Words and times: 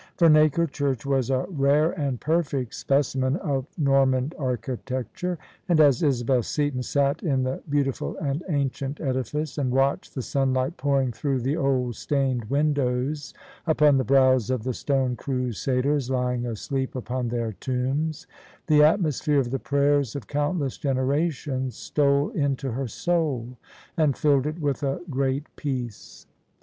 Vemacre 0.17 0.65
Church 0.65 1.05
was 1.05 1.29
a 1.29 1.45
rare 1.47 1.91
and 1.91 2.19
perfect 2.19 2.73
specimen 2.73 3.35
of 3.35 3.67
Norman 3.77 4.33
architecture: 4.39 5.37
and 5.69 5.79
as 5.79 6.01
Isabel 6.01 6.41
Seaton 6.41 6.81
sat 6.81 7.21
in 7.21 7.43
the 7.43 7.61
beauti 7.69 7.93
ful 7.95 8.17
and 8.17 8.43
ancient 8.49 8.99
edifice, 8.99 9.59
and 9.59 9.69
watched 9.69 10.15
the 10.15 10.23
sunlight 10.23 10.75
pouring 10.75 11.11
through 11.11 11.41
the 11.41 11.55
old 11.55 11.95
stained 11.97 12.45
windows 12.45 13.35
upon 13.67 13.97
the 13.97 14.03
brows 14.03 14.49
of 14.49 14.63
the 14.63 14.73
stone 14.73 15.15
Crusaders 15.15 16.09
lying 16.09 16.47
asleep 16.47 16.95
upon 16.95 17.27
their 17.27 17.51
tombs, 17.51 18.25
the 18.65 18.79
atmos 18.79 19.21
phere 19.21 19.37
of 19.37 19.51
the 19.51 19.59
prayers 19.59 20.15
of 20.15 20.25
countless 20.25 20.79
generations 20.79 21.75
stole 21.77 22.31
into 22.31 22.71
her 22.71 22.87
soul 22.87 23.55
and 23.95 24.17
filled 24.17 24.47
it 24.47 24.57
with 24.59 24.81
a 24.81 24.99
great 25.11 25.45
peace. 25.55 26.25